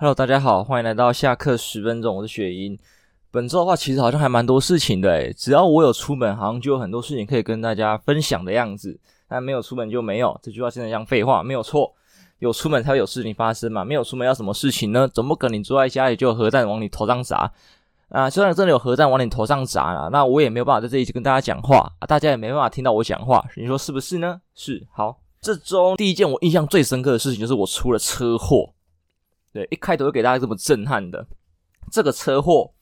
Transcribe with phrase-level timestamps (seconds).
[0.00, 2.78] Hello，大家好，欢迎来到下课十分钟，我是雪英。
[3.30, 8.98] 本周的话，其实好像还蛮多事情的诶，只要我有出门，好像就有很多事情可以跟大家分享的样子。
[9.28, 11.92] 但没有出门就没有，这句话现在像废话，没有错。
[12.38, 15.06] 有出门才会有事情发生嘛，没有出门要什么事情呢？
[15.06, 17.52] 总不可能坐在家里就有核弹往你头上砸
[18.08, 18.30] 啊！
[18.30, 24.40] 虽然真的有核弹往你头上砸了，那我也没有办法在这里跟大家讲话啊，大家也没办法听到我讲话，你说是不是呢？
[24.54, 24.82] 是。
[24.92, 28.72] 好，这周第一件我印象最深刻的事情就是我出了车祸。
[29.52, 31.26] 对，一开头就给大家这么震撼的
[31.90, 32.72] 这个车祸，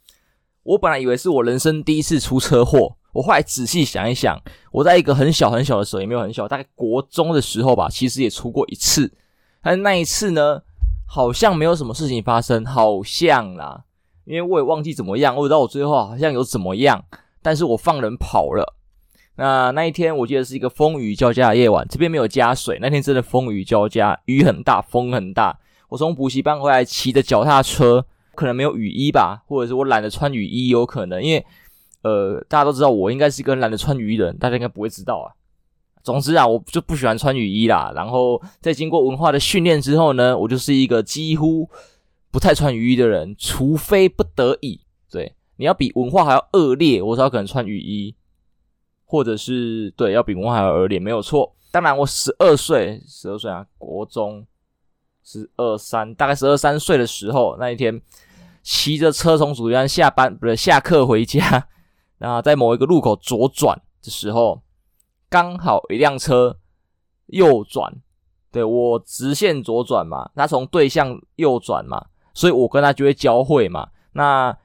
[0.62, 4.38] 我本来以为是我人生第一次出车祸，我后来仔细想一想，
[4.70, 9.10] 我在一个很小很小的时候，也没有很小，大概国中的时候吧，其实也出过一次，
[9.62, 10.60] 但那一次呢，
[11.06, 13.84] 好像没有什么事情发生，好像啦，
[14.24, 17.02] 因为我也忘记怎么样，我不知道我最后好像有怎么样，
[17.40, 18.74] 但是我放人跑了。
[19.36, 25.58] 那那一天我记得是一个风雨交加的夜晚，这边没有加水，那天真的风雨交加，雨很大，风很大。
[25.88, 31.44] 我从补习班回来，骑着脚踏车，可能没有雨衣吧，或者是我懒得穿雨衣，有可能，因为
[32.02, 35.32] 呃，大家都知道我应该是一个懒得穿雨衣的人，大家应该不会知道啊。
[36.02, 37.92] 总之啊，我就不喜欢穿雨衣啦。
[37.94, 41.68] 然后在经过文化的训练之后呢，我就是一个几乎
[42.30, 44.80] 不太穿雨衣的人，除非不得已。
[45.10, 48.14] 对，你要比文化还要恶劣，我才可能穿雨衣，
[49.04, 51.54] 或者是对，要比文化还要恶劣，没有错。
[51.70, 54.46] 当然，我十二岁，十二岁啊，国中。
[55.30, 58.00] 十二三，大概十二三岁的时候，那一天
[58.62, 61.68] 骑着车从主班下班，不是下课回家，
[62.16, 64.62] 然后在某一个路口左转的时候，
[65.28, 66.56] 刚好一辆车
[67.26, 67.94] 右转，
[68.50, 73.90] 对，我直线左转嘛，他从对向右转嘛，所以我跟他就会交汇嘛。
[74.12, 74.56] 那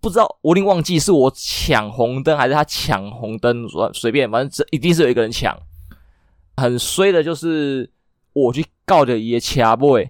[0.00, 5.58] 不知道，我已经忘记是我抢红灯还是他抢红灯，随便，反正这一定是有一个人抢。
[6.56, 7.90] 很衰的就是。
[8.36, 10.06] 我去告的爷掐 boy，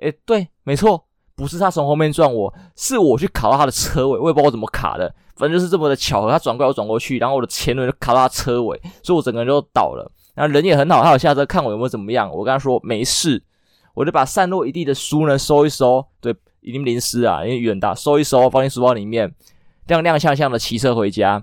[0.00, 10.12] 诶，对，没错，不是他从后面撞我，是我去卡到他的车尾，我也不知道我怎么卡的，反正就是这么的巧合，他转过来我转过去，然后我的前轮就卡到他车尾，所以我整个人就倒了。
[10.34, 13.42] 然后人也很好，他有下车看我有没有怎么样，我跟他说没事，
[13.94, 19.34] 我就把散落一地的书呢收一收，对，已经淋湿啊，因为雨很大，收一收放进书包里面，
[19.86, 21.42] 踉踉跄跄的骑车回家。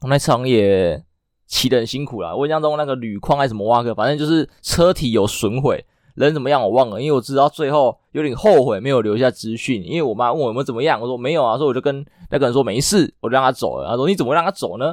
[0.00, 1.04] 我那场也。
[1.46, 5.84] 骑得很辛苦啦，我印象中那个铝框还是什么挖个，反正就是车体有损毁，
[6.14, 13.88] 人怎么样我忘了，因为我知道最后有点后悔没有留下资讯，因为我妈问我有没有怎么样，我说没有啊，所以我就跟那个人说没事，我就让他走了。
[13.88, 14.86] 他说你怎么让他走呢？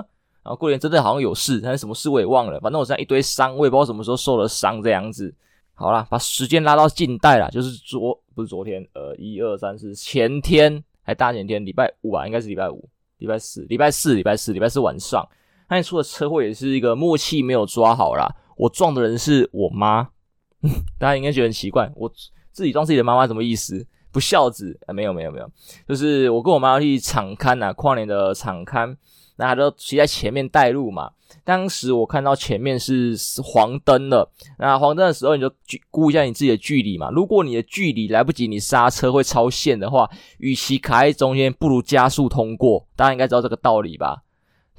[0.43, 5.33] 然后过年真的好像有事，但是什么事我也忘了，反正我现在一堆伤，我也不知道什么时候受了伤这样子。
[5.73, 12.83] 好啦，把时间拉到近代啦，就是昨不是昨天，呃，一二三四前天还大前天，礼拜五啊，应该是礼拜五、
[13.19, 15.27] 礼拜四、礼拜四、礼拜四、礼拜四晚上。
[15.71, 18.27] 那出的车祸也是一个默契没有抓好啦。
[18.57, 20.09] 我撞的人是我妈，
[20.99, 22.11] 大家应该觉得很奇怪，我
[22.51, 23.87] 自己撞自己的妈妈什么意思？
[24.11, 24.77] 不孝子？
[24.85, 25.49] 啊，没有没有没有，
[25.87, 28.93] 就是我跟我妈去场勘啊，跨年的场勘，
[29.37, 31.11] 那她就骑在前面带路嘛。
[31.45, 34.29] 当时我看到前面是黄灯了，
[34.59, 35.49] 那黄灯的时候你就
[35.89, 37.09] 估一下你自己的距离嘛。
[37.11, 42.85] 如果你的距离来不及，你刹车会超线的话，与其卡在中间，不如加速通过。
[42.97, 44.23] 大家应该知道这个道理吧？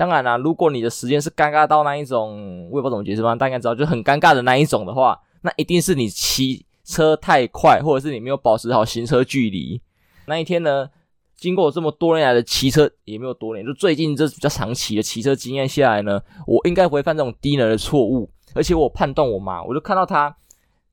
[0.02, 9.80] 当然啦，如果你的时间是尴尬到那一种，我也不知道怎么解释嘛，大家知道，就很尴尬的那一种的话，那一定是你骑车太快，或者是你没有保持好行车距离。
[10.26, 10.88] 那一天呢，
[11.36, 18.28] 经过这么多年来的骑车，也没有多年，就最近这比较长期的骑车经验下来呢，我应该不会犯这种低能的错误。
[18.54, 20.34] 而且我判断我妈，我就看到她，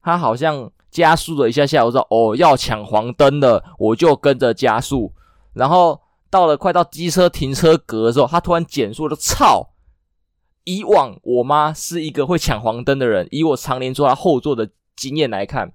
[0.03, 5.11] 她好像加速了一下下，我说哦要抢黄灯了，我就跟着加速，
[5.53, 5.99] 然后。
[6.29, 9.73] 到了快到机车停车格的时候，他突然减速就，操！
[10.65, 15.71] 以往我妈是一个会抢黄灯的人，以我常年坐她后座的经验来看，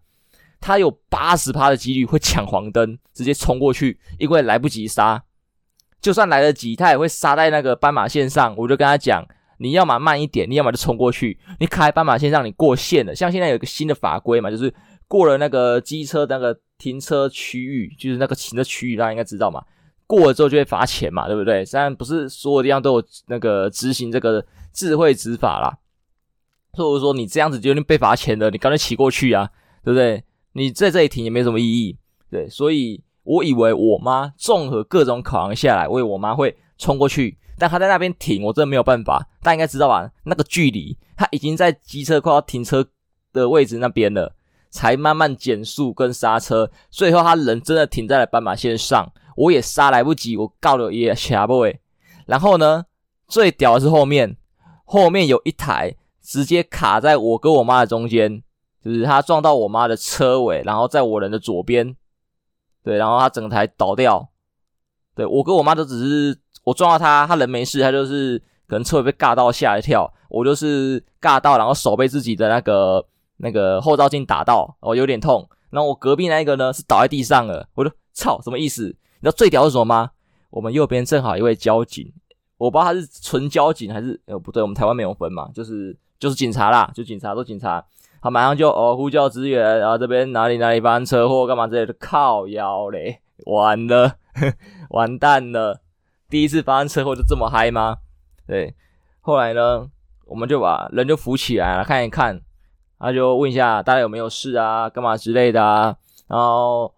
[0.61, 5.25] 她有八十趴的几率会抢黄灯，直接冲过去，因为来不及刹。
[6.01, 8.55] 就算来得及，她也会刹在那个斑马线上。
[8.57, 9.27] 我就跟她讲，
[9.59, 11.41] 你要么慢一点，你要么就冲过去。
[11.59, 13.13] 你开斑马线上，你过线了。
[13.17, 14.73] 像现在有一个新的法规嘛，就是
[15.09, 19.65] 过了那个机车那个停车区域，就是那个停车区域，大家应该知道嘛。
[20.15, 21.65] 过了之后就会罚钱嘛，对不对？
[21.65, 25.79] 虽然不是所有地方都有那个执行这个智慧执法啦，
[26.73, 29.51] 或者说你这样子就有点被罚钱的，你干脆骑过去啊，
[29.83, 30.23] 对不对？
[30.53, 31.99] 你在这里停也没什么意义，
[32.31, 32.49] 对。
[32.49, 39.27] 所以我以为我妈综合各种考量下来，为我妈会冲过去，但她在那边停，我真的没有办法。
[39.43, 40.11] 大家应该知道吧？
[40.25, 42.87] 那个距离，她已经在机车快要停车
[43.33, 44.35] 的位置那边了，
[44.71, 49.13] 才慢慢减速跟刹车，最后她人真的停在了斑马线上。
[49.37, 51.81] 我也刹来不及，我告了也掐不回。
[52.27, 52.87] 然后呢，
[53.29, 54.37] 最屌的是后面，
[54.85, 58.43] 后面有一台直接卡在我跟我妈的中间，
[58.83, 61.95] 就是他撞到我妈的车尾，然后在我人的左边，
[62.83, 64.29] 对，然后他整台倒掉。
[65.15, 73.07] 对，我跟我妈都只是我撞到他，他人没事，他就是可能车尾被尬到吓一跳，我就是尬到，然后手被自己的那个
[73.37, 75.49] 那个后照镜打到，哦，有点痛。
[75.71, 78.97] 然后我隔壁那一个呢是倒在地上了，我就操，什么意思？
[79.25, 80.11] 你知道最屌是什么吗？
[80.51, 82.13] 我们右边正好一位交警，
[82.59, 87.83] 我不知道他是纯交警还是呃不对，我们台湾没有分嘛，就是就是警察啦，就警察都警察，
[88.21, 94.17] 他马上就哦呼叫支援，然后这边哪里哪里发生车祸干嘛之类的，靠腰嘞，完了。
[94.91, 95.81] 完蛋了！
[96.29, 97.99] 第一次发生车祸就这么嗨吗？
[98.47, 98.75] 对，
[99.21, 99.89] 后来呢，
[100.27, 102.41] 我们就把人就扶起来了，看一看，
[102.99, 105.97] 他就问一下大家有没有事啊，干嘛之类的啊。
[106.27, 106.93] 然后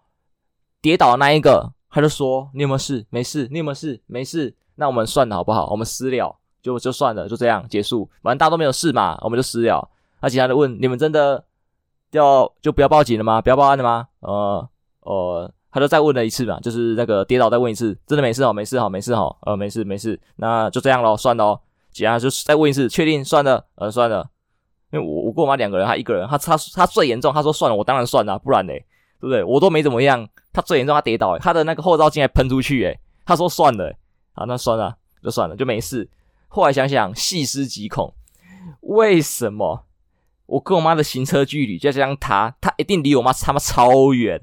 [0.81, 3.03] 跌倒的那一个，他就说：“你有没有事？
[3.09, 3.47] 没事。
[3.49, 3.99] 你有没有事？
[4.05, 4.53] 没事。
[4.75, 5.67] 那我们算了好不好？
[5.71, 8.07] 我们私了，就就算了，就这样结束。
[8.21, 9.89] 反正大家都没有事嘛，我们就私了。
[10.21, 11.43] 那其他的问：你们真的
[12.11, 13.41] 要就不要报警了吗？
[13.41, 14.07] 不要报案了吗？
[14.19, 21.59] 呃呃。”他就再问了一次嘛，就是那个跌倒再问一次，真的没事哦，没事好，没事好，呃，没事没事，那就这样咯，算了，
[21.91, 24.27] 其他就再问一次，确定算了，呃，算了，
[24.91, 28.83] 因为我我跟我妈两个人，他一个人，他他他最严重，他说算了，我当然算了，不然嘞，
[29.19, 29.43] 对不对？
[29.43, 33.95] 我都没怎么样，他最严重，他跌倒，他的那个后照镜还喷出去，诶，他说算了，
[34.33, 36.09] 啊，那算了，就算了，就没事。
[36.47, 38.13] 后来想想，细思极恐，
[38.81, 39.85] 为什么
[40.45, 44.41] 我跟我妈的行车距离，就像他，他一定离我妈他妈超远。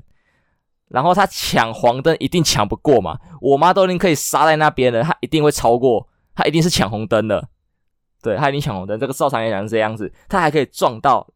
[0.89, 6.07] 然后他抢黄灯一定抢不过嘛，我妈都已经可以刹在那边了，他一定会超过，
[6.37, 7.49] 他一定是抢红灯的，
[8.23, 9.01] 对，他一定抢红灯。
[9.01, 11.27] 这个照常来讲是这样子，他还可以撞到，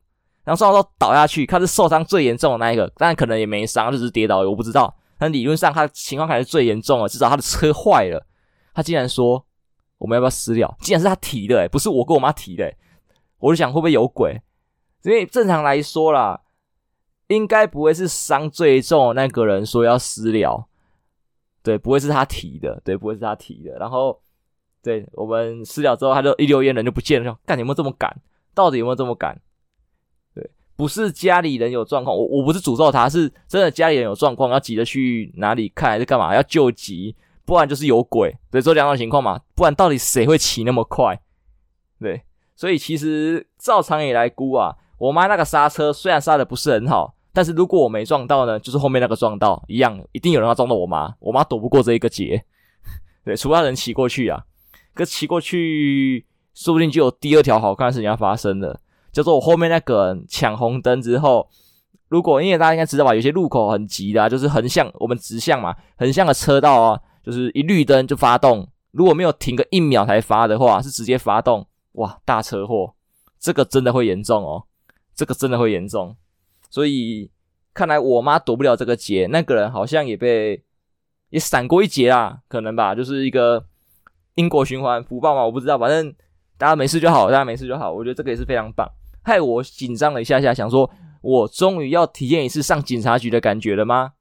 [0.48, 4.96] 然后撞到倒下去，他是受伤最严重的那一个，当然可能也没伤，就是跌倒，我不知道。
[5.18, 8.26] 但理论上他情况还是最严重的，至少他的车坏了。
[8.72, 9.44] 他竟然说
[9.98, 10.74] 我们要不要私了？
[10.80, 12.72] 竟然是他提的，诶，不是我跟我妈提的，
[13.40, 14.40] 我就想会不会有鬼？
[15.02, 16.40] 因为正常来说啦。
[17.26, 20.66] 应该不会是伤最重的那个人说要私了，
[21.62, 23.76] 对，不会是他提的，对，不会是他提的。
[23.78, 24.18] 然后，
[24.82, 28.10] 对，我们私了之后，他就一溜烟人就不见了，说干，有没有这么赶？
[28.54, 29.38] 到底有没有这么赶？
[30.78, 36.32] 不是家里人有状况，我我不是诅咒他，是真的家里人有状况，要急着去哪里看还是干嘛？
[36.32, 38.32] 要救急，不然就是有鬼。
[38.48, 41.20] 对，这两种情况嘛，不然到底谁会骑那么快？
[41.98, 42.22] 对，
[42.54, 47.16] 所以其实照常理来估啊，我妈那个刹车虽然刹的不是很好。
[47.30, 52.44] 但是如果我没撞到呢，就是后面那个撞到一样，一定有人要撞到我妈，我妈躲不过这一个劫。
[53.24, 54.44] 对，除非人骑过去啊，
[54.94, 58.80] 可骑过去，说不定就有第二条好看的事情要发生了，
[59.12, 61.48] 叫做我后面那个人抢红灯之后，
[62.08, 72.94] 如果因为大家应该知道吧，有些路口很急的，就是横向我们直向嘛，横向的车道啊，就是一绿灯就发动，如果没有停个一秒才发的话，是直接发动，哇，大车祸，
[73.38, 74.64] 这个真的会严重哦，
[75.14, 76.16] 这个真的会严重。
[76.70, 77.30] 所以
[77.74, 80.62] 看来我妈躲不了这个劫，那个人好像也被
[81.30, 83.64] 也闪过一劫啦，可能吧，就是一个
[84.34, 86.14] 因果循环福报嘛，我不知道，反正
[86.56, 88.88] 大家没事就好，大家没事就好，我觉得这个也是非常棒，
[89.28, 90.90] 害我紧张了一下下，想说
[91.20, 94.12] 我终于要体验一次上警察局的感觉了吗？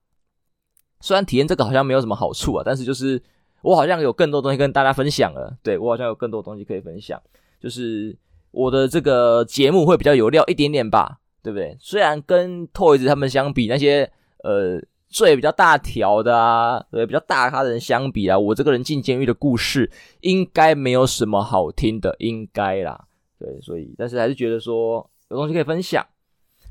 [0.99, 3.21] 虽然体验这个好像没有什么好处啊，但是就是
[3.61, 7.19] 我好像有更多东西跟大家分享了，对，我好像有更多东西可以分享，
[7.59, 8.15] 就是
[8.51, 11.19] 我的这个节目会比较有料一点点吧。
[11.43, 11.77] 对不对？
[11.79, 14.11] 虽然跟 Toys 他们相比，那些
[14.43, 19.89] 呃罪比较大条的啊，对，比较大咖的人相比啊，我这个人进监狱的故事
[20.21, 23.05] 应该没有什么好听的，应该啦。
[23.39, 26.05] 对，所以但是还是觉得说有东西可以分享。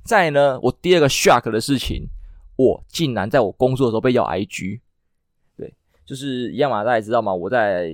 [0.04, 2.06] 再呢，我第二个 shock 的事情，
[2.56, 4.80] 我竟然在我工作的时候被要 IG。
[5.56, 7.92] 对，就是一样嘛，大家知道吗，我在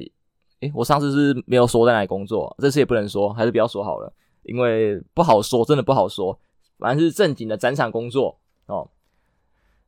[0.61, 4.13] 诶，我上次是没有说在哪里工作，这次也不能说，还是不要说好了，
[4.43, 6.39] 因为不好说，真的不好说。
[6.79, 8.91] 反正是正经的展场工作哦，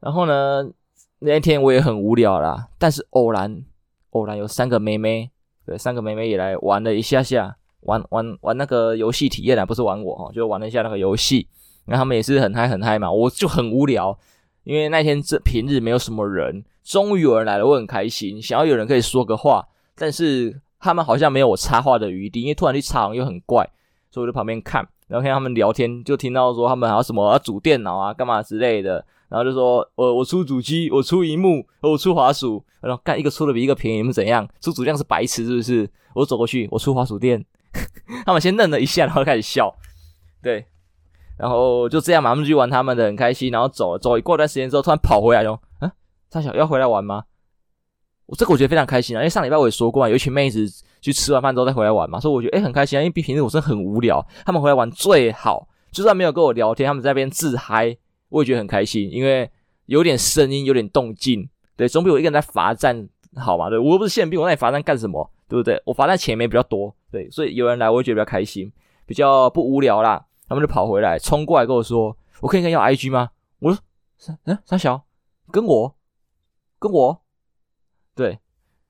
[0.01, 0.71] 然后呢，
[1.19, 3.65] 那一天我也很无聊啦，但是偶然
[4.11, 5.31] 偶然有三个妹妹，
[5.67, 11.47] 对，三个妹妹也来玩了一下下，玩玩玩那个游戏体验啊，不是玩我哈，就玩了一下那个游戏，
[11.87, 14.19] 然后他们也是很嗨很嗨嘛，我就很无聊，
[14.65, 23.69] 因为那天这平日没有什么人，终于有人来了，我很开心，想要有人可以说个话，但是他们好像没有我插话的余地，因为突然去插又很怪，
[24.11, 24.87] 所以我就旁边看。
[25.07, 29.05] 然后看他们聊天，就听到说他们还有什么要组电脑啊、干嘛之类的。
[29.29, 32.65] 然后就说，我我出主机，我出荧幕，我出滑鼠。
[32.81, 34.49] 然后干一个出的比一个便宜，你们怎样？
[34.63, 35.89] 出主机是白痴是不是？
[36.15, 37.45] 我走过去，我出滑鼠垫。
[38.25, 39.75] 他们先愣了一下，然后开始笑。
[40.43, 40.67] 对，
[41.39, 43.51] 然后就这样嘛，他们就玩他们的，很开心。
[43.51, 45.61] 然后走了，走一过段时间之后，突然跑回来哟。
[45.81, 45.93] 啊，
[46.31, 47.25] 三小要回来玩吗？
[48.27, 50.67] 我这个我觉得非常开心啊，因为上礼拜我也说过嘛，有一群妹子
[51.03, 57.95] 去吃完饭之后再回来玩嘛，所以我觉得诶很开心啊，因为比平时我真的很无聊，他们回来玩最好，就算没有跟我聊天，他们在那边自嗨，
[58.31, 59.51] 我也觉得很开心，因为
[59.85, 63.69] 有点声音，有点动静，对，总比我一个人在罚站好嘛？
[63.69, 65.31] 对，我又不是宪兵，我在罚站干什么？
[65.49, 65.81] 对不对？
[65.85, 68.73] 我罚站钱也比较多，对，所以有人来，我会觉得比较开心，
[69.07, 70.27] 比较不无聊啦。
[70.47, 73.81] 他们就跑回来，冲过来跟我说：“我可以跟要 IG 吗？”我说
[74.19, 75.05] ：“三嗯，三小，
[75.51, 75.95] 跟我，
[76.79, 77.23] 跟我，
[78.15, 78.39] 对，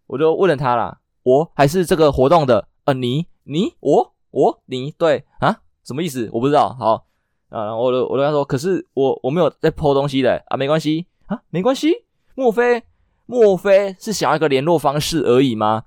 [0.08, 1.52] 我就问了他啦，我？
[1.54, 5.24] 还是这个活动的，呃，你，你，我，我，你，对。
[5.38, 6.28] 啊，什么意思？
[6.32, 6.74] 我不知道。
[6.78, 7.06] 好，
[7.50, 10.42] 啊，然后我就我就跟他说，可是我我没有在 po 东西的。
[10.48, 12.04] 啊，没关系啊，没关系。
[12.34, 12.82] 莫非
[13.26, 15.84] 莫非是想要一个联络方式而已吗？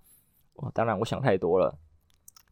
[0.74, 1.76] 当然，我想太多了。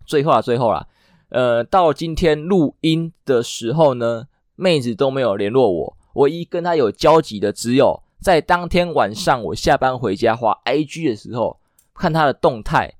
[0.05, 0.87] 最后啊，最后啦。
[1.29, 5.97] 呃，到今天录音的时候呢，妹子都没有联络我。
[6.13, 11.59] 唯一跟她有交集的，只有在当天晚上我下班回家滑 IG 的时候，
[11.95, 12.93] 看她的动态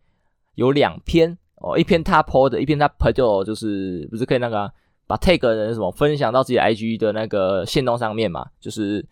[0.55, 4.69] 有两篇哦，一篇她 po 的，一篇她朋友就是不是可以那个、
[5.05, 8.45] 把 tag 的人什么分享到自己 IG 的那个线动上面嘛？
[8.59, 9.05] 就是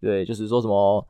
[0.00, 1.04] 对，就是说什么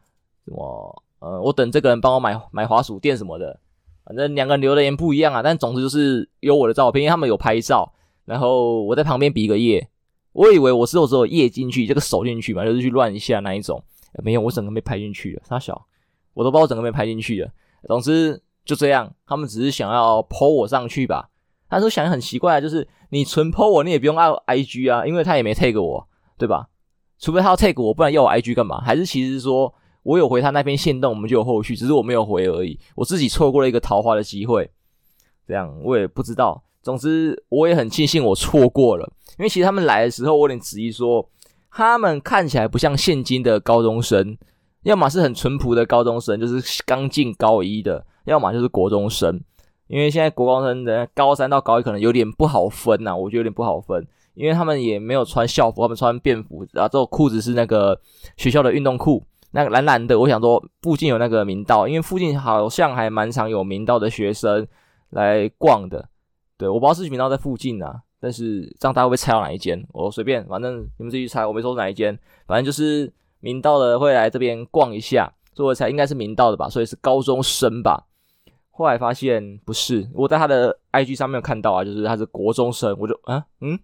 [0.44, 3.58] 什么呃，我等这个人帮我买买滑鼠垫什么的。
[4.08, 7.92] 反正两个人留的言不一样啊，但总之就是有我的照片，因为他们有拍照，
[8.24, 9.86] 然后我在旁边比个耶，
[10.32, 13.84] 我以为我是我只有耶进去，这个手进去嘛，就是去乱一下那一种，
[14.24, 15.86] 没有，我整个被拍进去了，他小，
[16.32, 17.50] 我都不知道我整个被拍进去了。
[17.86, 21.28] 总之就这样，他们只是想要 po 我上去吧。
[21.68, 26.68] 他说想很奇怪，就是你纯 po 我，你也不用按 IG 啊，因为他也没 tag 我，对吧？
[27.18, 28.80] 除非他要 tag 我，不然要我 IG 干嘛？
[28.80, 29.74] 还是其实说。
[30.08, 32.78] 我有回他那边限动，我们就有后续，只是我没有回而已。
[32.94, 34.70] 我自己错过了一个桃花的机会，
[35.46, 36.64] 这样我也不知道。
[36.82, 39.06] 总之，我也很庆幸我错过了，
[39.38, 41.28] 因为其实他们来的时候，我有点质疑说，
[41.70, 44.38] 他们看起来不像现今的高中生，
[44.84, 49.38] 要么是很淳朴的高中生，就是刚进高一的，要么就是国中生。
[49.88, 58.00] 因为现在国高中生的高三到高一可能有点不好分呐、啊，我觉得有点不好分，因为他们也没有穿校服，他们穿便服，然后这种裤子是那个
[58.38, 59.22] 学校的运动裤。
[59.50, 64.66] 那个蓝蓝的，我想说附近有那个明道，因为附近好像还蛮常有明道的学生
[65.10, 66.08] 来逛的。
[66.56, 69.82] 对，我不知道是明道在附近啊，但是这样大家会不会猜到哪一间？
[69.92, 78.06] 我随便，反正你们自己猜，我没说哪一间，反正就是明道的会来这边逛一下，所以我猜应该是明道的吧，所以是高中生吧。
[78.70, 83.78] 后来发现不是，我在他的 IG 上面有看到啊，就是他是国中生，我就啊嗯，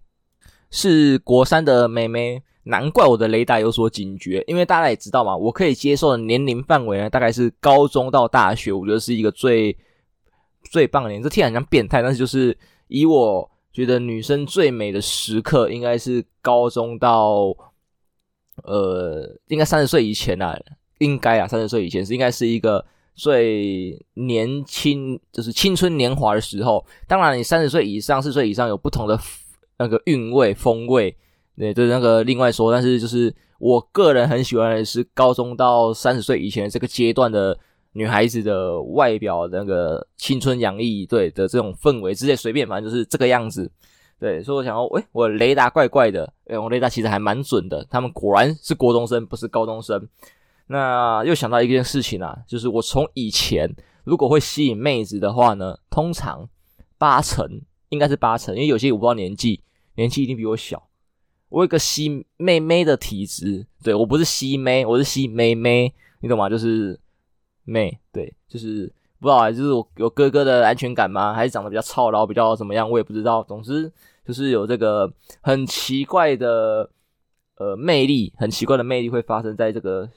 [0.71, 2.43] 是国三的妹妹。
[2.65, 9.77] 难怪我的雷达有所警觉，因为大家也知道嘛，我可以接受的年龄范围呢，大概是高中到大学，我觉得是一个最
[10.71, 11.23] 最棒的年。
[11.23, 12.57] 这听起来很像变态，但是就是
[12.89, 17.55] 以我觉得女生最美的时刻，应该是高中到
[18.63, 20.59] 呃，应该三十岁以前啊，
[21.01, 22.83] 应该啊，三十岁以前是应该是一个
[23.15, 26.83] 最年轻，就是青春年华的时候。
[27.07, 29.21] 当然，你三十岁以上、四十岁以上有不同的
[29.77, 31.15] 那个韵味风味。
[31.57, 37.57] 对，就是那个另外说，但是就是我个人很喜欢的是高中到三十岁以前这个阶段的
[37.93, 43.71] 女孩子的外表，那个青春洋溢，对的这种氛围，直接随便，反正就是这个样子。
[44.19, 50.09] 对，所以我想要，诶，我雷达怪怪的，诶，我雷达其实还蛮准的，他们果然是国中生，不是高中生。
[50.67, 53.73] 那又想到一件事情啊，就是我从以前
[54.05, 56.49] 如果会吸引妹子的话呢，通常
[56.97, 59.61] 八成应该是八成，因为有些我不知道年纪，
[59.97, 60.83] 年纪一定比我小。
[61.55, 66.49] 我有个吸妹妹的体质，对，我不是吸妹，我是吸妹妹，你懂吗？
[66.49, 66.99] 就是
[67.63, 71.33] 妹，对，就是不知道啊，就是我有哥哥的安全感吗？
[71.33, 72.91] 还是长得比较操劳，比较怎么样？
[72.91, 73.41] 我也不知道。
[73.45, 73.89] 总之
[74.27, 75.09] 就是有这个
[75.43, 76.91] 很奇怪的
[77.59, 80.11] 呃魅力，很奇怪的魅力会发生在这个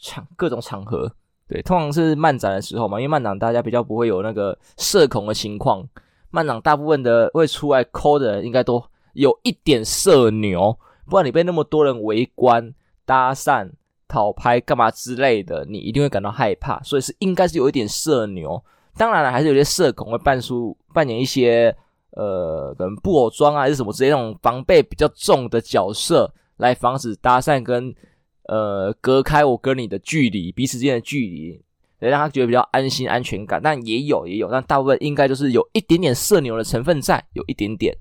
[0.00, 1.14] 场各种场合。
[1.46, 5.86] 对，通常是漫展的时候嘛，因为漫展大家比较不会有那个社恐的情况，
[6.30, 8.82] 漫展大部分的会出来抠的人应该都。
[9.14, 10.78] 有一点社牛，
[11.08, 13.70] 不然你被那么多人围观、搭讪、
[14.06, 16.80] 讨拍干嘛之类的，你一定会感到害怕。
[16.82, 18.62] 所以是应该是有一点社牛。
[18.96, 21.74] 当然了，还是有些社恐会扮出扮演一些
[22.10, 27.92] 呃，可能布偶装啊，还是什么之类那种防备比较重的角色，来防止搭讪跟
[28.44, 31.60] 呃隔开我跟你的距离，彼此之间的距离，
[31.98, 33.60] 让他觉得比较安心、安全感。
[33.60, 37.96] 但也有也有，但大部分应该就是有一点点社牛的成分在，有一点点。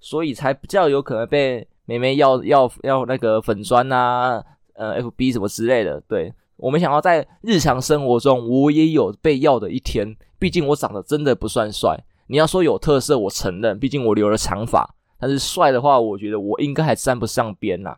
[0.00, 4.42] 所以才比较有可能被妹妹要要要那个粉砖啊，
[4.72, 6.00] 呃，FB 什么之类的。
[6.08, 10.16] 对，我没想到在日常生活中我也有被要的一天。
[10.38, 12.02] 毕竟我长得真的不算帅。
[12.28, 13.78] 你要说有特色，我承认。
[13.78, 17.94] 毕竟我留了长发，但是帅的话，我觉得我应该还沾不上边呐。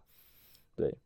[0.75, 0.97] 对，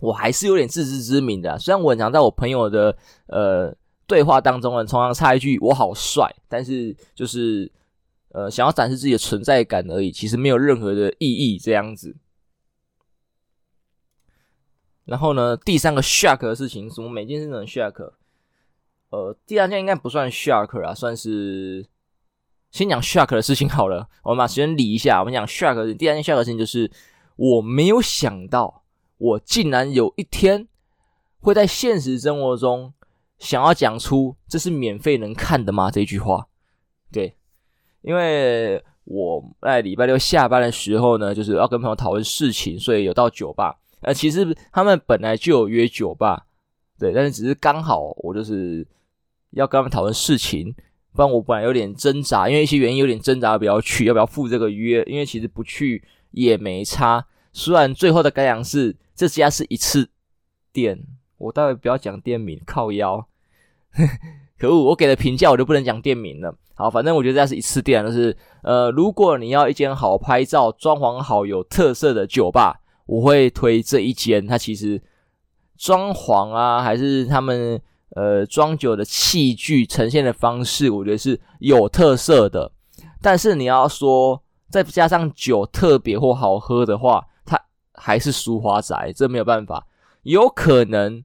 [0.00, 1.58] 我还是有点自知之明的。
[1.58, 2.96] 虽然我常在我朋友的
[3.26, 3.74] 呃
[4.06, 7.70] 对话当中呢，常常插一句“我好帅”，但是就是。
[8.38, 12.16] 呃想要展示自己的存在感而已，其实没有任何的意义这样子。
[15.04, 18.12] 然后呢，第三个 shock 的事情，什么每件事都很 shock。
[19.10, 21.86] 呃，第二件应该不算 shock 啊，算是
[22.70, 24.08] 先讲 shock 的事情好了。
[24.22, 25.94] 我们把时间理一下，我们讲 shock 的。
[25.94, 26.90] 第二件 shock 的事情就是，
[27.36, 28.84] 我没有想到，
[29.16, 30.68] 我竟然有一天
[31.40, 32.92] 会在现实生活中
[33.38, 36.48] 想要讲出“这是免费能看的吗”这句话。
[37.10, 37.37] 对，
[38.02, 43.78] 因为我在礼拜六下班的时候呢，就是要跟朋友讨论事情，所以有到酒吧。
[44.00, 46.46] 呃，其实他们本来就有约酒吧，
[46.98, 48.86] 对，但是只是刚好我就是
[49.50, 50.72] 要跟他们讨论事情，
[51.12, 57.26] 不然我本来有点挣扎，因为一些原因有点挣扎要不要去，要不要赴这个约，因为其实不去也没差。
[57.52, 60.08] 虽然最后的感想是这家是一次
[60.72, 61.02] 店，
[61.38, 63.26] 我待会不要讲店名，靠腰，
[64.58, 66.54] 可恶，我给的评价我就不能讲店名了。
[66.74, 72.80] 好，反正我觉得这家是一次店，就是呃，如果你要一间好拍照、装潢好、有特色的酒吧。
[73.06, 75.02] 我会推这一间，它其实
[75.78, 82.70] 装潢啊，还是他们呃装酒的器具呈现的方式，我觉得是有特色的。
[83.22, 87.58] 但是你要说再加上酒特别或好喝的话，它
[87.94, 89.86] 还是输花仔，这没有办法。
[90.24, 91.24] 有可能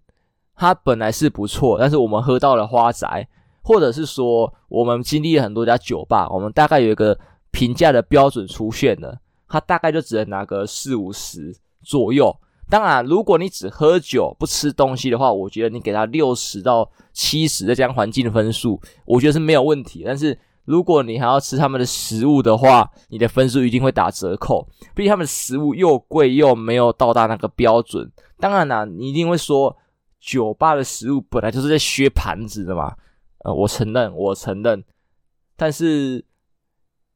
[0.55, 3.27] 它本来是不错，但是我们喝到了花仔，
[3.61, 7.17] 或者是说我们经历了很多家酒吧，我们大概有一个
[7.51, 11.55] 评价的标准出现了，它大概就只能拿个四五十。
[11.85, 12.33] 左右，
[12.69, 20.01] 当然，如果你只喝酒不吃东西的话，我觉得你给他六十到七十的这样环境的分数，我觉得是没有问题。
[20.05, 24.65] 但是如果你还要吃他们的食物的话，你的分数一定会打折扣。
[24.95, 28.09] 毕竟他们的食物又贵又没有到达那个标准。
[28.39, 29.75] 当然啦，你一定会说
[30.23, 32.95] 酒吧的食物本来就是在削盘子的嘛。
[33.39, 34.81] 呃，我承认，我承认，
[35.57, 36.23] 但是。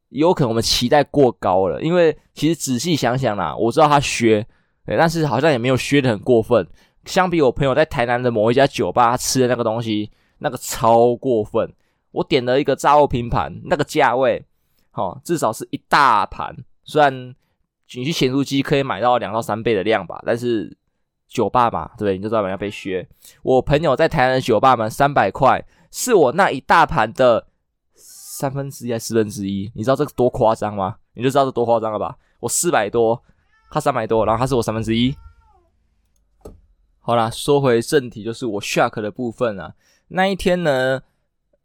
[0.10, 4.48] 有可能我们期待过高了，因为其实仔细想想啦，我知道他削，
[4.86, 6.66] 但是好像也没有削的很过分。
[7.04, 11.70] 相比我朋友在台南的某一家酒吧他吃的那个东西，那个超过分。
[12.12, 14.42] 我点了一个炸物拼盘，那个价位，
[14.94, 16.56] 哦，至少是一大盘。
[16.86, 17.36] 虽然
[17.94, 20.74] 你去咸酥鸡可以买到两到三倍的量吧，但是
[21.28, 22.18] 酒吧嘛，对不对？
[22.18, 23.08] 你就知道人家被削。
[23.44, 27.48] 我朋友在台南的酒吧嘛，三百块是我那一大盘的。
[28.40, 29.72] 三分之一还是四分之一？
[29.74, 30.98] 你知道这个多夸张吗？
[31.16, 32.16] 你就知道这多夸张了吧？
[32.40, 33.20] 我四百多，
[33.72, 35.16] 他三百多，然后他是我三分之一。
[37.00, 39.74] 好啦，说回正题，就是我 shark 的部分啊。
[40.10, 41.02] 那一天呢，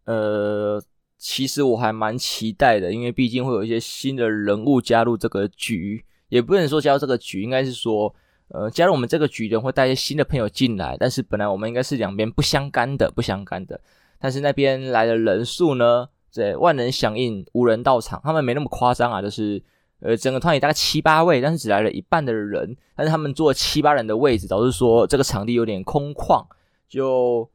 [0.05, 0.83] 呃，
[1.19, 8.15] 其实我还蛮期待的，因为毕竟会有一些新的人物加入这个局，也不能说加入这个局，应该是说，
[8.53, 10.97] 呃，加入我们这个局的人会带一些新的朋友进来。
[11.01, 13.81] 但是本来我们应该是两边不相干的，不相干的。
[14.21, 16.09] 但是那边来的人数呢？
[16.31, 18.21] 这，万人响应，无人到场。
[18.23, 19.63] 他们没那么夸张啊，就是
[20.01, 22.77] 呃，整个团里大概七八位，但是只来了一半的人。
[22.95, 26.45] 但是他们坐七八人的位置，导致说这个场地有点空旷。
[26.89, 27.49] 就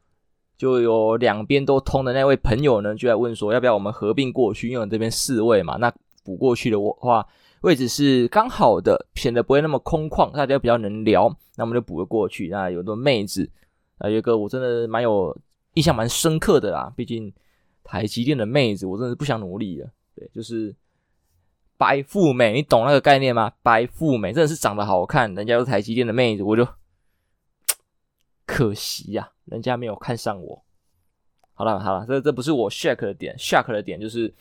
[0.57, 4.69] 就有两边都通的那位朋友呢，就来问说，要不要我们合并过去？
[4.69, 5.91] 因为这边四位嘛，那
[6.23, 7.25] 补过去的话，
[7.61, 11.35] 位置是刚好的，显得不会那么空旷，大家比较能聊。
[11.55, 12.47] 那我们就补了过去。
[12.49, 13.49] 那有个妹子，
[13.97, 15.37] 啊，有一个我真的蛮有
[15.73, 17.33] 印象蛮深刻的啦，毕竟。
[17.89, 19.89] 台积电的妹子，我真的是不想努力了。
[20.13, 20.75] 对，就是
[21.77, 23.49] 白富美，你懂那个概念吗？
[23.63, 26.67] 白富美真的是长得好看，人家都是台积电的妹子，我就
[28.45, 30.61] 可惜呀、人家没有看上我。
[31.53, 34.35] 好了好了，这这不是我 shock 的点，shock 的点就是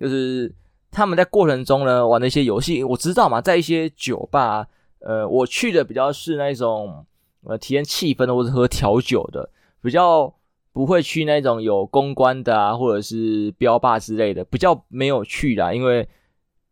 [0.00, 0.52] 就是
[0.90, 4.66] 他们在过程中呢玩的一些游戏，我知道嘛，在一些酒吧，
[5.00, 7.04] 呃，我去的比较是那种
[7.44, 9.50] 呃体验气氛的，或者喝调酒的，
[9.82, 10.34] 比较。
[10.70, 15.72] 不会去那种有公关的啊，或者是标霸之类的，比较没有去啦。
[15.74, 16.08] 因为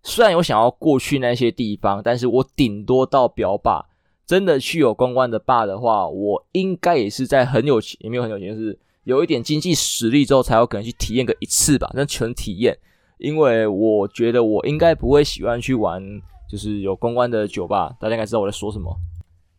[0.04, 3.84] 虽然有想要过去那些地方，但是我顶多到标霸。
[4.24, 11.90] 真的去有公关的霸的话，我应该也是在很有钱，也没有很有钱，是有一点经济实力之后才有可能去体验个一次吧。
[11.92, 12.78] 那纯体验，
[13.18, 16.02] 因为我觉得我应该不会喜欢去玩，
[16.48, 17.94] 就是有公关的酒吧。
[18.00, 18.96] 大家应该知道我在说什么，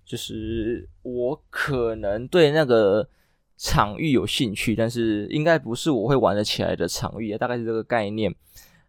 [0.06, 3.08] 就是我可能对那个。
[3.60, 8.32] 场域有兴趣，但是应该不是我会玩得起来的场域，大概是这个概念。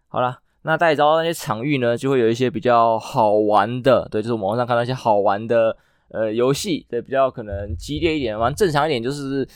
[0.08, 5.74] 好啦，那大家知道那些场域呢，就会有一些比较好玩的，对，就是我们网上看到一些好玩的
[6.10, 9.48] 呃游戏，对，比较可能激烈一点，玩正常一点就是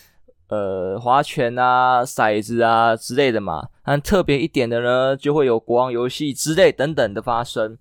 [0.53, 3.71] 呃划拳啊、骰子啊之类的嘛。
[3.85, 7.79] 但特别一点的呢，就会有国王游戏之类等等的发生。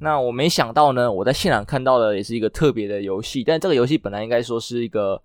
[0.00, 5.20] 那我没想到呢，我在现场看到的也是一个特别的游戏，但这个游戏本来应该说是一个。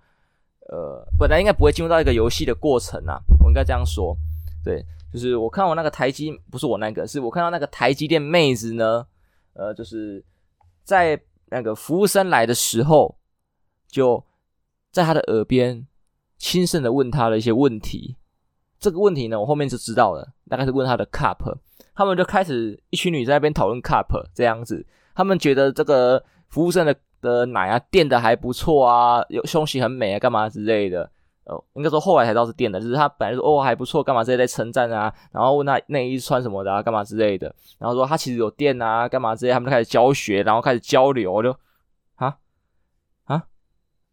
[0.69, 4.15] 呃，本来应该不会进入到一个游戏的过程啊，我应该这样说。
[4.63, 9.05] 对，就是我看我那个台积，不是我那个，是我看到那个台积电妹子呢，
[9.53, 10.23] 呃，就是
[10.85, 13.17] 在那个服务生来的时候，
[13.89, 14.23] 就
[14.93, 15.85] 在他的耳边
[16.41, 18.17] 轻声的问他的一些问题。
[18.79, 21.37] 这个问题呢，我后面就知道了，大概是问他的 cup。
[21.93, 31.07] 他们就开始一群女在那边讨论 cup 这样子，他们觉得这个服务生的的奶啊垫的还不错啊，有胸型很美啊，干嘛之类的。
[31.43, 41.55] 哦，应该说后来才知道是垫的，就是他本来说哦还不错，干嘛之类在称赞啊，然后问他内衣穿什么的啊，干嘛之类的，然后说他其实有垫啊，干嘛之类，他们就开始教学，然后开始交流，就
[42.15, 42.35] 啊
[43.25, 43.43] 啊，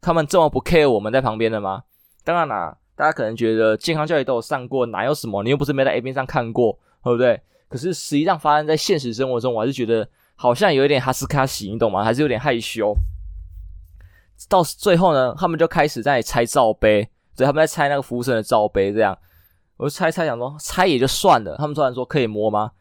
[0.03, 1.85] 他们这么不 care 我们在旁边的吗？
[2.29, 5.43] 当然啦，大家可能觉得健康教育都有上过，哪有什么？
[5.43, 7.41] 你又不是没在 A 片上看过，对不对？
[7.71, 12.05] 可是实际上发生在现实生活中，我还是觉得好像有一点哈斯卡西，你懂吗？
[12.05, 12.95] 还是有点害羞。
[14.47, 17.09] 到最后呢，他们就开始在拆罩杯。
[17.35, 19.17] 所以他们在拆那个服务生的罩杯，这样，
[19.79, 21.57] 我就猜猜想说拆也就算了。
[21.57, 22.73] 他们突然说可以摸吗？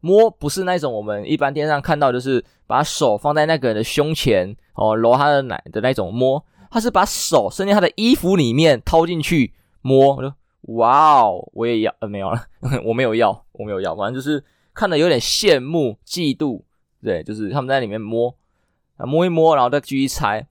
[0.00, 6.44] 摸不是那种我们一般电视上看到，就是把手放在那个人的胸前哦，揉他的奶的那种摸。
[6.70, 9.52] 他是把手伸进他的衣服里面掏进去
[9.82, 10.14] 摸。
[10.16, 12.42] 我说哇哦，我也要，呃，没有了，
[12.84, 16.62] 我没有要，我没有要，反正就是看的有点羡慕、嫉妒。
[17.02, 18.34] 对，就是他们在里面摸
[18.96, 20.46] 啊，摸一摸，然后再继续猜。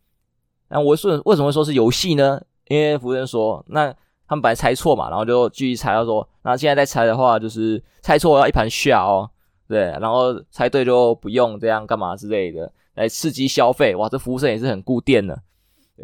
[0.69, 2.41] 那我说为什么说是游戏呢？
[2.67, 3.93] 因为服务生说，那
[4.27, 9.29] 他们本来猜错嘛，然后就继续猜，他说，那现在再猜的话，就是猜错要一盘下哦，
[9.67, 13.95] 对，然后猜对就不用这样干嘛之类的，来刺激消费。
[13.95, 15.39] 哇，这服务生也是很顾店的。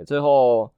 [0.03, 0.71] 最后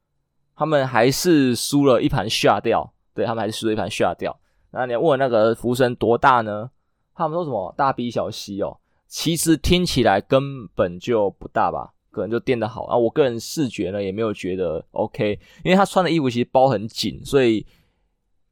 [0.56, 4.38] 他们还是输了一盘下掉，对，他们还是输了一盘下掉。
[4.71, 6.69] 那你问那个服务生多大呢？
[7.15, 8.77] 他们说什么大 B 小 C 哦，
[9.08, 11.93] 其实听起来根本就不大吧。
[12.10, 17.63] 可能就垫得好啊，我个人视觉呢也没有觉得 OK，因为他穿的衣服其实包很紧，所以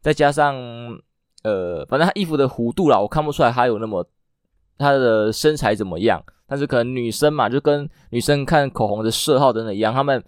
[0.01, 0.55] 再加上
[1.41, 4.07] 呃，反正他衣服的弧度啦，我看不出来他有那么
[4.77, 6.23] 他的身材怎么样。
[6.47, 10.23] 但是可能女生嘛，就跟女生看口红的色号等等一样，他们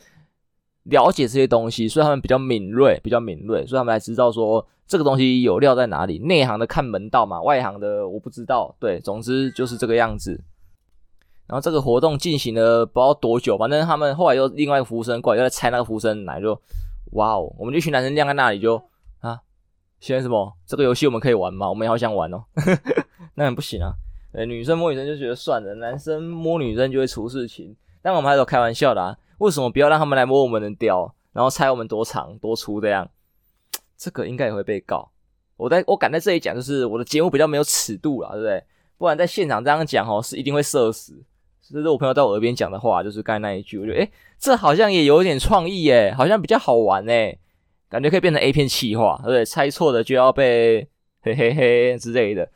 [0.90, 6.20] 了解这些东西，所以他们比较敏锐，比较敏锐，所以他们才知道说这个东西有料在哪里。
[6.20, 8.76] 内行的看门道嘛，外行的我不知道。
[8.80, 10.42] 对，总之就是这个样子。
[11.48, 16.60] 然后这个活动进行了不知道多久，反正他们后来又另外一个服务生过来，又在拆那个服务生奶，就
[17.14, 18.76] 哇哦，我们一群男生晾在那里就
[19.20, 19.40] 啊，
[20.00, 21.70] 先什么这个游戏我们可以玩吗？
[21.70, 22.44] 我们也好想玩哦，
[23.36, 23.94] 那很不行啊。
[24.34, 27.76] 呃，女生摸女生就觉得算了，男生摸女生就会出事情。
[28.02, 33.10] 但我们还是有开玩笑的啊，为什么不要让他们来摸我们的屌，然后猜我们多长多粗这样？
[33.98, 35.12] 这个应该也会被告。
[35.56, 38.64] 我在我敢在这里讲，就是我的节目比较没有尺度啦，对不对？
[38.98, 41.24] 不然在现场这样讲哦，是一定会社死。
[41.62, 47.40] 这是我朋友在我耳边讲的话，就是刚才那一句，我觉得诶，这好像也有点创意诶，好像比较好玩诶，
[47.90, 49.44] 感觉可以变成 A 片企划，对不对？
[49.44, 50.88] 猜错的就要被
[51.22, 52.50] 嘿嘿嘿之类的。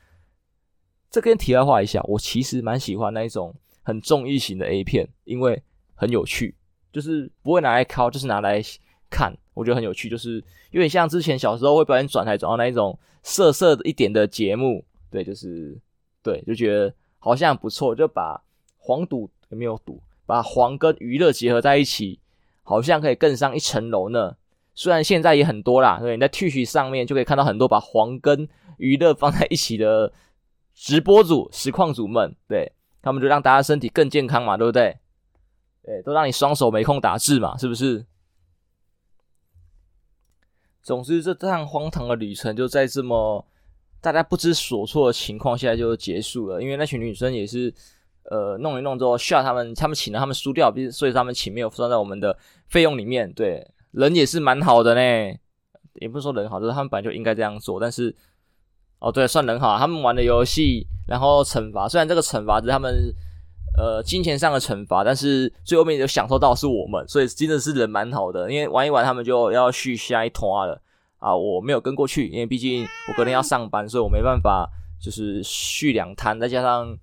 [1.09, 5.61] 这跟题外话一下，我其实蛮喜欢那一种很综艺型的 A 片，因为
[5.93, 6.55] 很有趣，
[6.91, 8.61] 就是不会拿来拷，就是拿来
[9.09, 15.77] 看，我觉得很有趣，就是有点像之前小时候会表演转台转到那一种色色的一点的节目，对，就是
[16.23, 18.41] 对，就觉得好像不错，就把。
[18.83, 20.01] 黄赌有没有赌？
[20.25, 22.19] 把黄跟娱乐结合在一起，
[22.63, 24.35] 好像可以更上一层楼呢。
[24.73, 30.11] 虽然现在也很多啦，对，你在 Twitch 上面就可以看到很多把黄跟娱乐放在一起的
[30.73, 32.71] 直播主、实况主们，对，
[33.03, 34.97] 他们就让大家身体更健康嘛，对不对？
[35.83, 38.05] 对，都让你双手没空打字嘛，是不是？
[40.81, 43.45] 总之，这趟荒唐的旅程就在这么
[43.99, 47.73] 大家不知所措的情况下就结束了，因为那群女生也是。
[48.29, 53.29] 呃，弄一弄之后，需要他们，他们请了，他们输掉，所以他们请没有算在我们的费用里面。
[53.33, 55.01] 对，人也是蛮好的呢，
[55.95, 57.79] 也不是说人好，就是他们本来就应该这样做。
[57.79, 58.15] 但是，
[58.99, 63.13] 哦，对，算人好，他们玩的游戏，然后惩罚，虽然这个惩罚是他们
[63.77, 68.51] 呃金钱上的惩罚，但是最后面有享受到是我们，所以真的是人蛮好的。
[68.51, 70.81] 因为玩一玩，他们就要续下一团了
[71.19, 76.97] 啊，我没有跟过去，因为毕竟我隔天要上班，所以我没办法就是续两摊，再加上。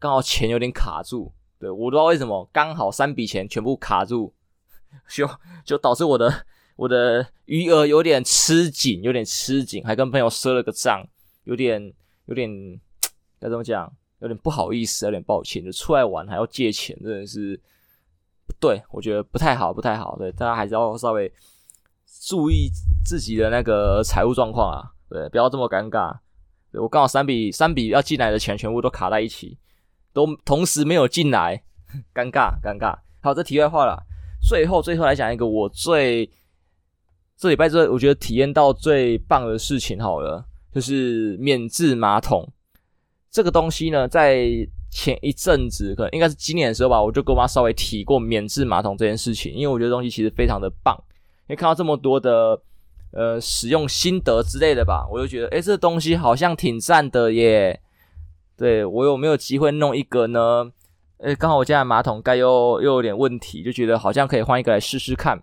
[0.00, 4.32] 刚好钱有点卡住，对，我不知道为什么，刚好三笔钱全部卡住，
[5.10, 5.28] 就
[5.64, 6.32] 就导致我的
[6.76, 11.04] 我的余额有点吃紧，有点吃紧，还跟朋友赊了个账，
[11.42, 11.92] 有点
[12.26, 12.48] 有点
[13.40, 17.60] 该怎么讲，有点不好意思，有点抱歉，就出来玩还要借钱，真的是
[18.46, 21.32] 不对，我觉得不太好，不太好，对，大家还是要稍微
[22.26, 22.68] 注意
[23.04, 26.16] 自己的那个财务状况啊，对，不要这么尴尬，
[26.72, 29.58] 我刚好三笔三笔要进来的钱全部都卡在一起。
[30.14, 31.62] 都同时没有进来，
[32.12, 32.98] 尴尬尴尬。
[33.20, 34.02] 好，这题外话了。
[34.42, 36.28] 最后最后来讲一个我最
[37.36, 42.50] 这礼拜最我觉得体验到最棒的事情好了，就是免治马桶。
[43.30, 44.48] 这个东西呢，在
[44.90, 50.96] 前一阵子，可能应该是今年的时候吧，我就跟我妈稍微提过免治马桶这件事情，因为我觉得东西其实非常的棒。
[51.46, 52.60] 因为看到这么多的
[53.12, 57.80] 呃使用心得之类的吧，我就觉得，诶，这东西好像挺赞的耶。
[58.56, 60.70] 对，我有没有机会弄一个呢？
[61.18, 65.42] 诶，刚好我家的马桶盖又又有点问题，就觉得好像可以换一个来试试看。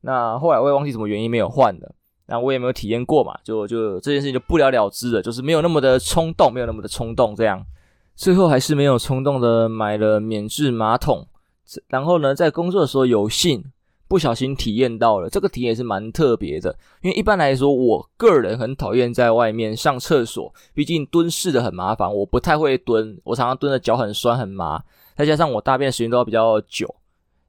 [0.00, 1.94] 那后来我也忘记什么原因没有换了。
[2.30, 7.64] 那我也没有体验过嘛，就就这件事情就不了了之了，就是没有那么的冲动，没有那么的冲动，这样，
[8.14, 11.26] 最后还是没有冲动的买了免治马桶，
[11.88, 13.64] 然后呢，在工作的时候有幸
[14.06, 24.82] 不小心体验到了，这个体验是蛮特别的，因为一般来说，我个人很讨厌在外面上厕所，毕竟蹲式的很麻烦，我不太会蹲，我常常蹲的脚很酸很麻，
[25.16, 26.94] 再加上我大便时间都要比较久。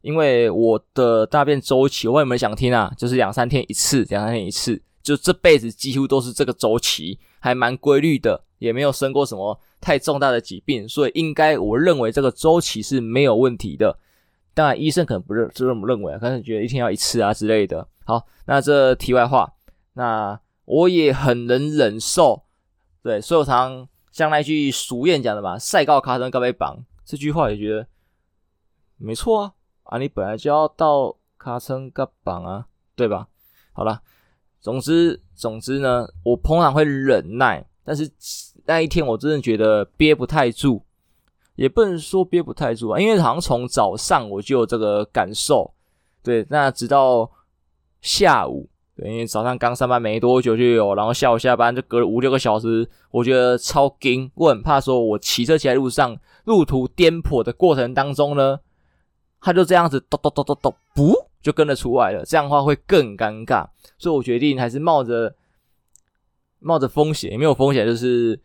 [0.01, 2.91] 因为我的大便周期，我有没有想听啊？
[2.97, 13.97] 就是两三天一次，两三天一次，就这辈子几乎都是这个周期，还蛮规律的，也没有生过什么太重大的疾病，所以应该我认为这个周期是没有问题的。
[14.53, 17.87] 当然，医生可能不认就这么认为，可能觉得一天要一次啊之类的。
[18.05, 19.53] 好，那这题外话，
[19.93, 22.43] 那我也很能忍受，
[23.03, 27.87] 对，所以我常像那句俗谚讲的嘛，“赛告卡登高被绑”，这句话也觉得
[28.97, 29.53] 没错啊。
[29.89, 33.27] 啊，你本来就要到卡称个榜啊，对吧？
[33.73, 34.01] 好了，
[34.61, 38.07] 总之总之呢，我通常会忍耐，但是
[38.65, 40.83] 那一天我真的觉得憋不太住，
[41.55, 45.73] 也不能说憋不太住啊，因为好像从早上我就有这个感受，
[46.21, 47.31] 对，那直到
[47.99, 58.59] 下午，对，因为早上刚上班没多久就有，然后下午下班就隔了五六个小时，我觉得超惊，我很怕说我骑车骑在路上，路途颠簸的过程当中呢。
[59.41, 62.23] 他就这样子，咚咚咚咚咚，不就跟着出来了？
[62.25, 65.35] 这样的话会更尴尬，所以我决定还是冒着
[66.59, 68.39] 冒着风险，也没有风险，就是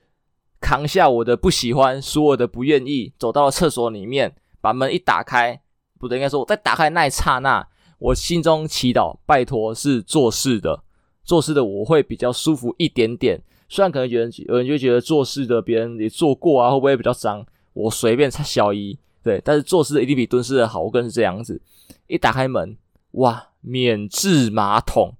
[0.61, 5.61] 扛下我的不喜欢，所有的不愿意，走到了厕所里面，把门一打开，
[5.99, 7.67] 不对，应该说我在打开那一刹那，
[7.99, 10.85] 我心中祈祷，拜托是做事的，
[11.25, 13.43] 做事的我会比较舒服一点点。
[13.69, 17.45] 虽然可能有人有人就觉得做事的别人也做过啊，会不会比较脏？
[17.73, 18.97] 我随便擦小一。
[19.25, 21.61] 对，但是坐式的一定比蹲式的好，我更是这样子。
[22.07, 22.77] 一打开门，
[23.13, 25.15] 哇，免治马桶，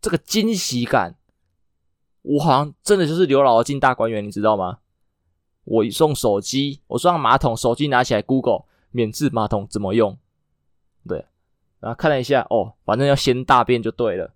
[0.00, 1.16] 这个惊喜感，
[2.22, 4.78] 我好像真的就是刘姥姥进大观园，你知道吗？
[5.64, 10.18] 我一送手机，我上马桶，手机拿起来，Google 免治马桶怎么用？
[11.06, 11.26] 对，
[11.80, 14.32] 然后看了一下，哦，反正要先大便就对了。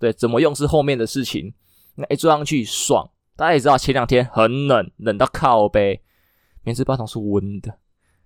[0.00, 1.54] 对，怎么用是后面的事情。
[1.94, 6.02] 那一坐上去爽，大家也知道前两天很冷，冷到靠背，
[6.64, 7.78] 免治马桶是温的。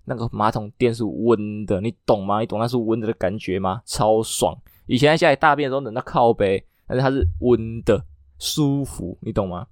[0.03, 2.39] 那个马桶垫是温的，你懂吗？
[2.39, 3.81] 你懂那是温的感觉吗？
[3.85, 4.57] 超爽！
[4.87, 8.03] 以前在家里大便的时候冷到靠背，但是它是温的，
[8.39, 9.67] 舒服，你懂吗？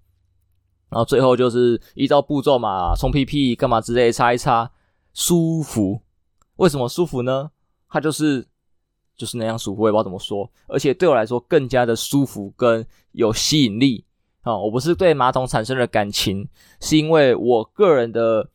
[0.89, 4.71] 然后最后就是依照步骤嘛，冲屁屁干嘛之类，擦一擦，
[5.13, 6.01] 舒服。
[6.57, 7.49] 为什么舒服呢？
[7.89, 8.47] 它就是
[9.17, 10.49] 就是那样舒服，我也不知道怎么说。
[10.67, 14.05] 而且对我来说更加的舒服跟有吸引力
[14.41, 14.55] 啊！
[14.55, 16.47] 我不是对马桶产生了感情，
[16.79, 18.49] 是因为我个人的。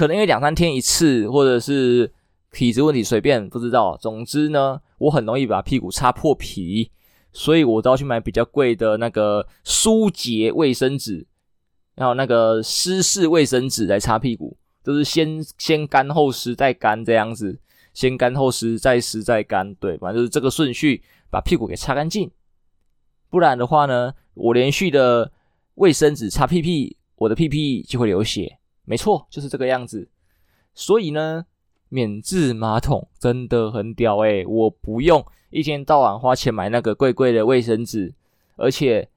[0.00, 2.10] 可能因为两三天一次，或者是
[2.52, 3.98] 体质问题，随便不知道。
[4.00, 6.90] 总之呢，我很容易把屁股擦破皮，
[7.34, 11.26] 所以我都要去买比较贵的那个舒洁卫生纸，
[11.96, 17.60] 然后那个湿式卫生纸来擦屁股，就是先先干后湿再干这样子，
[17.92, 22.30] 先干后湿再湿再干，对，反正就是这个顺序把屁股给擦干净。
[23.28, 25.30] 不然的话呢，我连续的
[25.74, 28.56] 卫生纸擦屁屁，我的屁屁就会流血。
[28.90, 30.08] 没错，就是这个样子。
[30.74, 31.46] 所以呢，
[31.90, 38.12] 免治马桶真的很屌诶，我不用一天到晚花钱买那个贵贵的卫生纸，
[38.56, 39.08] 而且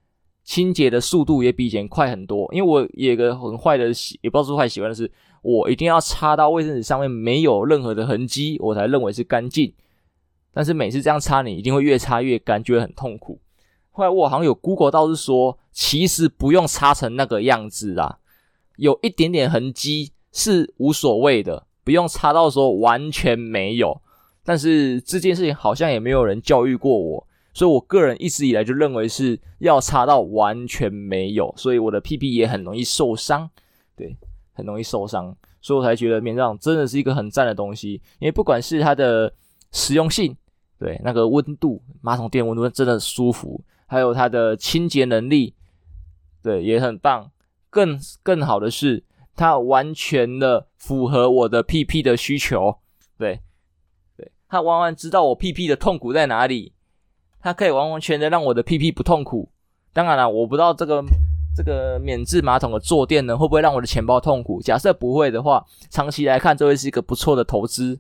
[0.44, 2.48] 清洁的速度也比以前快很多。
[2.54, 9.74] 因为我有个很坏的习，也不知道是坏习惯的是，我一定要擦到卫生纸上面没有任何的痕迹，我才认为是干净。
[10.54, 13.40] 但是每次这样擦，你一定会越擦越干，就会很痛苦。
[13.90, 18.20] 后来我好像有 Google 到是说，其实不用擦成那个样子啦。
[18.78, 24.02] 有一点点痕迹是无所谓的，不用擦到说完全没有。
[24.44, 33.50] 但是这件事情好像也没有人教育过我，所以我个人一直以来就认为是要擦到完全没有，所以我的屁屁也很容易受伤，
[33.96, 34.18] 对，
[34.52, 39.34] 很容易受伤，所以我才觉得免治马桶真的是一个很赞的东西，因为不管是它的
[39.72, 40.36] 实用性，
[40.78, 45.54] 对，那个温度，马桶垫温度真的舒服，还有它的清洁能力，
[46.42, 47.32] 对，也很棒。
[47.74, 49.04] 更更好的是，
[49.36, 52.78] 它完全的符合我的屁屁的需求，
[53.18, 53.40] 对，
[54.16, 56.74] 对，它完完知道我屁屁的痛苦在哪里，
[57.42, 59.50] 它可以完完全全的让我的屁屁不痛苦。
[59.92, 61.04] 当然了，我不知道这个
[61.58, 64.62] 这个免治马桶的坐垫呢，会不会让我的钱包痛苦？
[64.62, 68.00] 假设不会的话，长期来看，这会是一个不错的投资，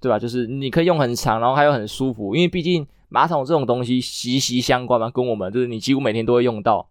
[0.00, 0.18] 对吧？
[0.18, 6.90] 就是你可以用很长，然后还有很舒服，因为毕竟马桶这种东西息息相关嘛，跟我们就是你几乎每天都会用到。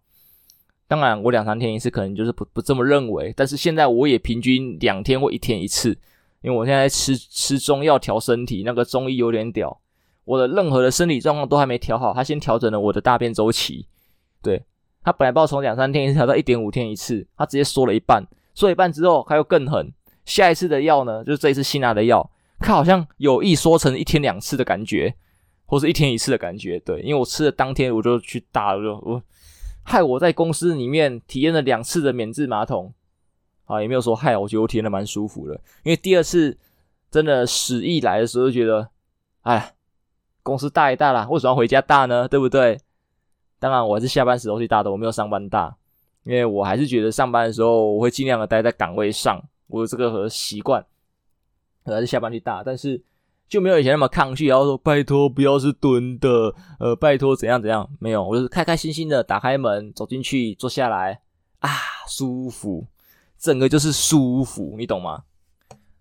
[0.92, 5.88] 当然，我两三天一次可能就是不不这么认为，但是现在我也平均两天或一天一次，
[6.42, 9.80] 因为我现在吃吃中药调身体，那个中医有点屌。
[10.26, 13.86] 我的任何的生理状况都还没调好，他先调整了我的大便周期。
[14.42, 14.62] 对，
[15.02, 18.22] 他本来帮我从两三天一次调到一点五天一次，他直接缩了一半，
[18.54, 19.90] 缩一半之后他又更狠。
[20.26, 25.14] 下一次的药呢，就是这一次新拿的药，他好像有意缩成一天两次的感觉，
[25.64, 26.78] 或是一天一次的感觉。
[26.80, 29.22] 对，因为我吃的当天我就去打了，我
[29.82, 32.92] 害我在公司里面体验了两次的免治马桶。
[33.64, 35.54] 啊，也没有说害我，觉得我体验的蛮舒服的。
[35.82, 36.58] 因为第二次
[37.10, 38.88] 真的屎意来的时候，就觉得，
[39.42, 39.74] 哎。
[40.44, 42.26] 公司大一大啦，为什么要回家大呢？
[42.26, 42.76] 对不对？
[43.60, 45.76] 当然，我还是下班时候去大的，我没有上班大，
[46.24, 50.84] 因为我还是觉得上班的时候我会尽量的待在岗位上，我有这个和习惯，
[51.84, 53.00] 还是下班去大，但是
[53.52, 61.20] 就没有以前那么抗拒，然后说拜托不要是蹲的，呃，拜托怎样怎样，没有，我就是开开心心的打开门走进去坐下来
[61.58, 61.68] 啊，
[62.08, 62.86] 舒服，
[63.38, 65.24] 整个就是舒服，你懂吗？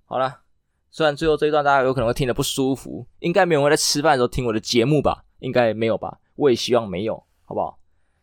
[0.06, 0.38] 好了。
[0.92, 5.26] 虽然最后这一段大家有可能会听得不舒服，应该没有人在吃饭的时候听我的节目吧？
[5.40, 6.20] 应该没有吧？
[6.36, 7.78] 我也希望没有，好不好？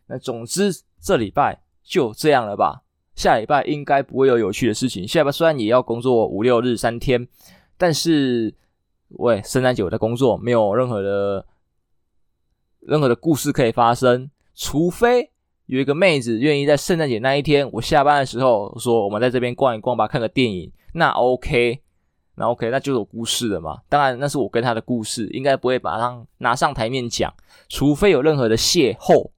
[0.07, 2.81] 那总之这礼拜就这样了吧？
[3.15, 5.07] 下礼拜应该不会有有趣的事情。
[5.07, 7.27] 下礼拜虽然也要工作五六日三天，
[7.77, 8.51] 但是
[9.09, 11.45] 喂，圣诞节我在工作，没有任何的
[12.79, 15.31] 任何的故事可以发生，除非
[15.65, 21.81] 有一个妹子愿意在圣诞节那一天我下班的时候说我们在这边逛一逛吧，看个电影，那 OK。
[22.35, 23.81] 那 OK，那就有故事了嘛。
[23.89, 27.33] 当然，那是我跟她的故事，应该不会马上拿上台面讲，
[27.67, 29.31] 除非有任何的邂逅，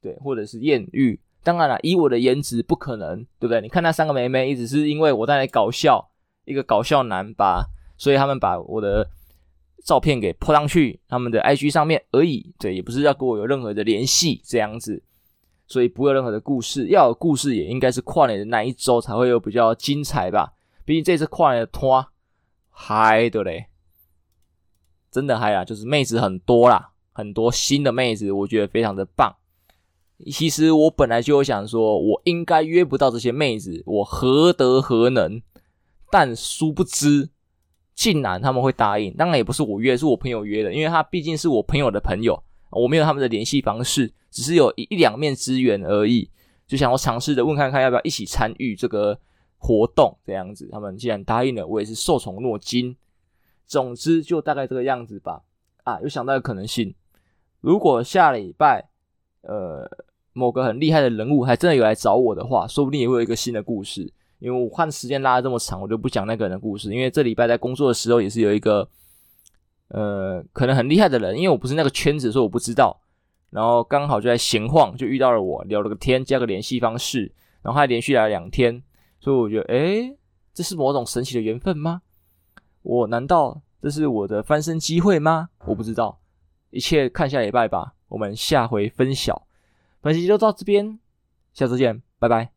[0.00, 1.18] 对，或者是艳遇。
[1.42, 3.60] 当然了，以我的颜值不可能，对不对？
[3.60, 6.12] 你看那三个妹妹，一直是因为我在那搞笑，
[6.44, 7.66] 一个搞笑男吧，
[8.04, 9.08] 所以他们把我的
[9.82, 12.52] 照片给泼上去他们的 IG 上面而已。
[12.58, 15.02] 对，也不是要跟我有任何的联系这样子，
[15.66, 16.88] 所以不会有任何的故事。
[16.88, 20.52] 要有故事，也应该是跨年的那一周才会有比较精彩吧。
[20.84, 22.06] 毕竟这次跨年的拖。
[22.76, 23.66] 嗨的嘞，
[25.08, 25.64] 真的嗨啊！
[25.64, 29.32] 就是妹子很多啦，很多新的妹子，我觉得非常的棒。
[30.32, 35.40] 其实我本来就有想说，我应该约不到这些妹子，我何德何能？
[36.10, 37.30] 但殊不知，
[37.94, 39.12] 竟然他们会答应。
[39.14, 46.30] 当然也不是我约，是我朋友约的，因为他毕竟是我朋友的朋友，我没有他们的联系方式，只是有一一两面之缘而已。
[46.66, 49.18] 就想要尝试的问看看，要不要一起参与这个。
[49.56, 52.94] 活动这样子，他们既然答应了，我也是受宠若惊。
[53.66, 55.40] 总之就大概这个样子吧。
[55.84, 56.94] 啊，有想到一个可能性，
[57.62, 58.86] 如果下礼拜，
[59.40, 59.90] 呃，
[60.34, 64.12] 某个很厉害的人物还真的有来找我的话，说不定也会有一个新的故事。
[64.44, 66.92] 因为我看时间拉的这么长，我就不讲那个人的故事。
[66.92, 68.86] 因为这礼拜在工作的时候也是有一个，
[69.88, 73.00] 呃，可能很厉害的人，因为我不是那个圈子，所以我不知道。
[73.48, 78.82] 然后刚好就在闲晃，就遇到了我，聊了个天，加个联系方式，然后还连续来了两天。
[79.18, 80.14] 所以我觉得，诶，
[80.52, 82.02] 这是某种神奇的缘分吗？
[82.82, 85.48] 我难道这是我的翻身机会吗？
[85.64, 86.20] 我不知道，
[86.70, 87.94] 一切看下礼拜吧。
[88.08, 89.46] 我们下回分晓。
[90.00, 90.98] 本期就到这边，
[91.54, 92.53] 下次见，拜拜。